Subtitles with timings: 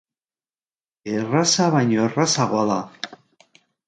[1.17, 2.79] Erraza baino errazagoa da!